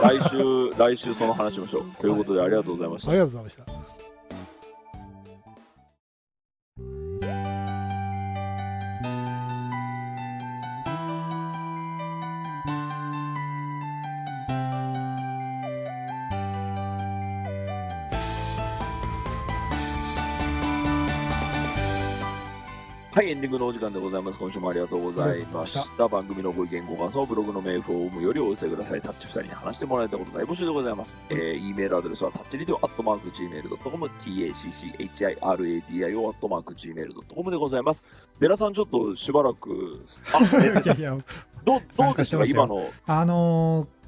[0.03, 1.85] 来週、来週その話しましょう。
[1.99, 3.15] ということでありがとうございましたあ。
[3.15, 3.98] りがとうございました
[23.39, 24.39] ンディングのお時間でございます。
[24.39, 25.89] 今週もありがとうございまありがとうございまし。
[25.89, 29.01] した番組のご意見、ご感想、ブログのメールフォームよりお寄せください。
[29.01, 31.19] タッチ2人に話してもらいたいこと大募集でございます。
[31.31, 38.03] えー、e メールアドレスはタッチリディオアットマーク Gmail.com、tacchiradio アットマーク Gmail.com でございます。
[38.41, 41.17] デラさん、ちょっとしばらく、あ、えいやいや、
[41.65, 42.83] どう、ど参うでしてたか、今の。
[43.07, 43.99] あのー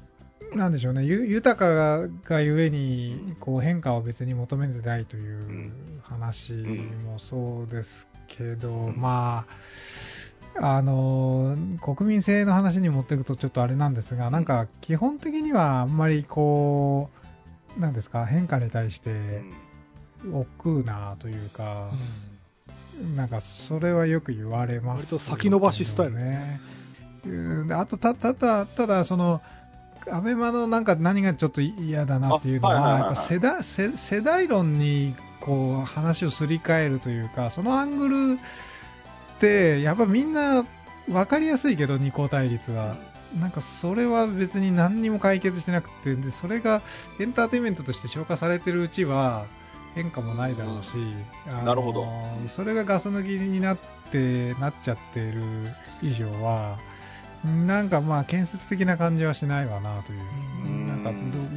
[0.55, 5.71] なんでしょうね、ゆ豊かががゆえにこう変化を別に求めてないという
[6.03, 6.51] 話
[7.05, 8.95] もそうですけど、ん。
[8.97, 9.45] ま
[10.59, 17.09] あ、あのー国民性の話に持っていくとちょっとあれなんですが、なんか基本的にはあんまりこ
[17.77, 19.41] う、なんですか、変化に対して
[20.33, 21.91] 億劫なというか
[22.99, 23.15] う、ん。
[23.15, 26.59] なんかそれはよく言われます、割と先延ばしスタイルね。
[27.71, 29.41] あとたただただその
[30.11, 40.65] アベマのなんか何がちょっと嫌だなっていうのはやっぱ世代世世代論にこう話をすり替えるというかそのアングルってやっぱみんな
[41.09, 42.95] 分かりやすいけど二項対立は。
[43.39, 46.81] なんかそれは別に何にも解決してなくてでそれが
[47.17, 49.45] エンターテインメントとして消化されてるうちは
[49.95, 50.95] 変化もないだろうし、
[51.65, 52.05] なるほど。
[52.49, 53.77] それがガス抜きになっ
[54.11, 55.43] てなっちゃってる
[56.01, 56.77] 以上は
[57.45, 60.19] なんかまあ建設的な感じはしないわなという。
[60.65, 60.87] うん。
[60.87, 61.11] なんか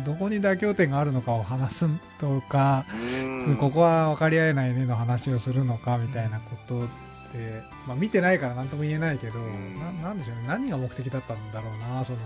[0.05, 2.85] どどこに妥協点があるのかを話すとか、
[3.19, 3.24] うん
[3.59, 6.81] ここは分かり合えないねの話をするのかみたいなこと
[7.37, 9.79] で、まあ、見てないから何とも言えないけど、ん。
[9.79, 10.45] ななんでしょうね。
[10.47, 12.19] 何が目的だったんだろうなその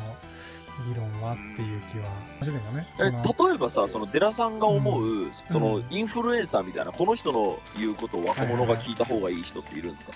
[0.87, 2.04] 議論はっていう気は。
[2.40, 2.87] もね。
[2.96, 5.85] そのえ例えばさ、そのデラさんが思う、そのうん。
[5.90, 10.12] インフルエンサーみたいな、この人の言うことを若者が聞いた方がいい人っているんですか、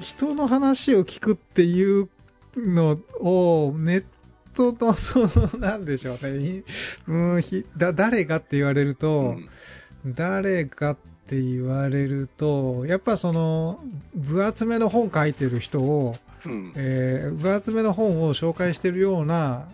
[0.00, 2.08] 人の話を聞くっていう
[2.56, 4.04] のをネッ
[4.54, 6.30] トのそのなんでしょうね。
[6.30, 6.64] い
[7.06, 9.48] うんひだ誰がって言われると、うん
[10.06, 13.80] 誰かって言われるとやっぱその
[14.14, 16.72] 分厚めの本書いてる人を、うん。
[16.74, 19.68] えー分厚めの本を紹介してるような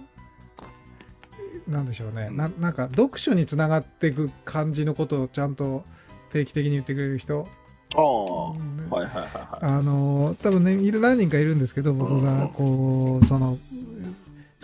[1.66, 2.30] なんでしょうね。
[2.30, 5.84] ななんか読書につながっていく感じのことをちゃんと
[6.30, 7.46] 定期的に言ってくれる人、
[7.94, 8.56] ああ、はい
[8.90, 9.64] はいはいはい。
[9.64, 13.58] あの多分ねいる何人かいるんですけど僕がこうその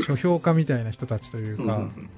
[0.07, 2.11] 書評家みたいな人たちというか、うん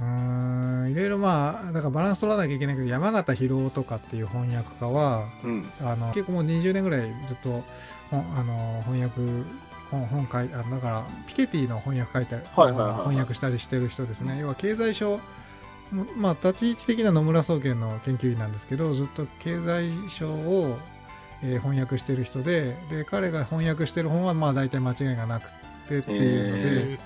[0.00, 5.70] うーんいろいろまあだからバランス取らなきゃいけないけど山形博夫とかっていう翻訳家はうん。
[5.82, 7.62] あの結構もう20年ぐらいずっと
[8.10, 9.20] 本あの翻訳
[9.90, 14.38] 本本書いあだからピケティの翻訳書いたり、はいはい翻訳したりしてる人ですね。
[14.40, 15.20] 要は経済書
[15.92, 20.76] もまあ立ち位置的な野村総研の研究員なんですけどずっと経済書を、
[21.42, 25.50] えー翻訳してる人でで彼が翻訳してる本はまあ大体間違いがなく
[25.88, 26.98] てっていうので、へ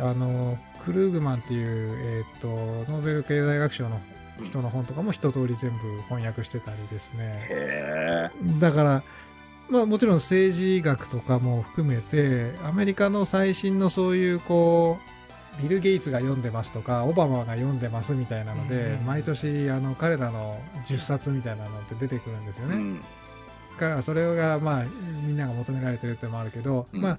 [0.00, 2.48] あのクルーグマンっていう、えー、と
[2.90, 4.00] ノーベル経済学賞の
[4.44, 7.46] 人の本とかも一通り全部翻訳してたりですね。
[7.50, 8.30] へ
[8.60, 9.02] だから、
[9.68, 14.98] まあ、もちろん政治学とかも含めてアメリカの最新のそういうこ
[15.58, 22.76] うビル・ゲイツが読んでますとかオバマが読んでますみたいなので、毎年あの彼らの10冊みたいなのって出てくるんですよね。
[22.76, 23.00] えうん。
[23.00, 23.04] だ
[23.76, 24.84] からそれがまあ
[25.26, 27.00] みんなが求められてるってのもあるけど、うん。
[27.00, 27.18] まあ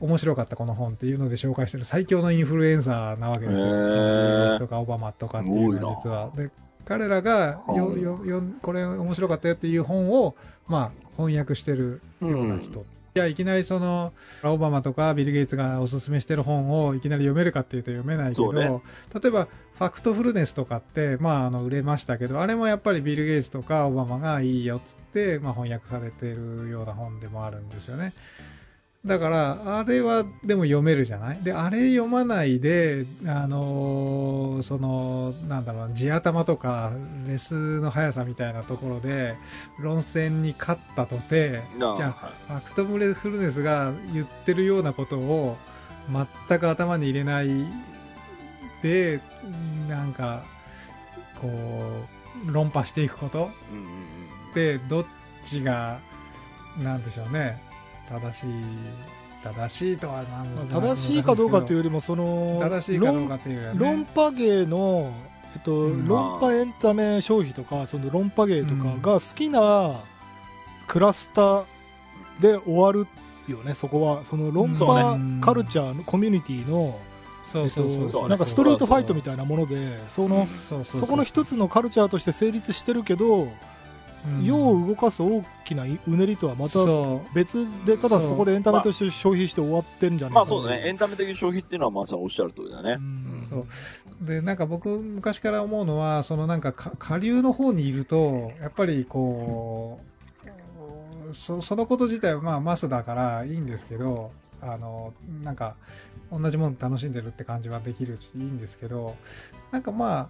[0.00, 3.68] 面白かったこの本っていうので紹介してる最強のインフルエンサーなわけですよ。
[3.68, 6.30] へーそのビル・ゲイツとかオバマとかっていうのは実は。
[6.34, 6.50] で
[6.84, 10.36] 彼らがよはいよよこれ面白かったよっていう本を
[10.68, 12.84] まあ翻訳してるような人。
[13.14, 14.12] じゃあいきなりその
[14.44, 18.82] オバマとかビル・ゲイツがおすすめしてる本をいきなり読めるかっていうと読めないけど、ね
[19.14, 28.14] 例えばファクトフルネスとかって、まあ、あの売れましたけどあれもやっぱりビル・ゲイツとかオバマがいいよっつって、まあ、翻訳されてるような本でもあるんですよね
[29.06, 31.38] だからあれはでも読めるじゃない？
[31.42, 36.90] であれ読まないであのーそのなんだろう地頭とか
[37.28, 39.36] レスの速さみたいなところで
[39.78, 42.12] 論戦に勝ったとてじゃあ
[42.48, 45.56] ファクトフルネスが言ってるようなことを
[46.48, 47.48] 全く頭に入れない
[48.82, 49.20] で
[49.88, 50.42] なんか
[51.40, 51.48] こ
[52.48, 53.50] う論破していくこと？
[54.50, 55.06] ってどっ
[55.44, 55.98] ちが
[56.82, 57.60] なんでしょうね
[58.08, 58.50] 正しい
[59.42, 60.24] 正しいとは
[60.68, 65.12] 正しいかどうかといううよりもその正しいかどう論かっていうよりは論ね破芸の、
[65.54, 66.08] えっとうん。
[66.08, 70.00] 論破エンタメ消費とかその論破芸とかが好きな
[70.88, 71.64] クラスター
[72.40, 73.06] で終わる
[73.48, 74.24] よねそこは。
[74.24, 75.40] その論破ね。
[75.40, 76.98] カルチャーのコミュニティの、
[77.54, 83.52] えっとなんかストリートファイトみたいなものでそのそこの一つのカルチャーとして成立してるけど、うん
[84.42, 86.78] 世を動かす大きなうねりとはまた
[87.34, 92.92] 別でただそこでエンタメとして消費して終わってんじゃないかなまあそうだね、エンタメ的消費っていうのはまさにおっしゃる通りだね。
[92.92, 93.46] うん。
[93.48, 93.66] そう。
[94.20, 100.00] でなんか僕昔から思うのはそのなんかか下流の方にいるとやっぱりこ
[101.30, 104.30] うそそのこと自体はまあマスだからいいんですけど
[104.62, 105.12] あの
[105.42, 105.76] なんか
[106.32, 109.16] 同じもの楽しんでるって感じはできるしいいんですけど
[109.70, 110.28] なんかまあ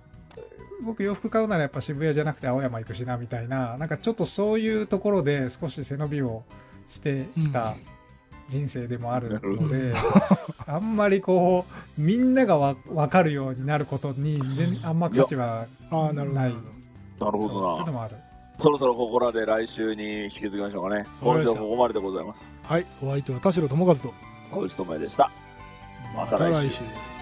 [0.84, 3.76] 僕洋服買うならやっぱ渋谷じゃなくて青山行くしなみたいな。
[3.78, 6.44] なんかちょっとそういうところで少し背伸びを
[6.88, 7.74] してきた
[8.48, 9.94] 人生でもあるので、
[10.66, 11.64] あんまりこ
[11.98, 16.54] うみんながわ分かるようになることに全あんま価値はああなるほどない
[17.18, 17.80] なるほどな。
[17.80, 18.16] いうのもある。
[18.58, 21.06] そろそろここらで来週に引き継ぎましょうかね。
[21.20, 22.44] 今週はここまででございます。
[22.62, 24.14] はいお相手は田代智和と。
[24.50, 25.30] 小内智也でした。
[26.14, 26.76] また来週。
[26.76, 27.15] 週